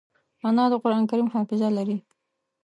[0.47, 1.97] انا د قرانکریم حافظه لري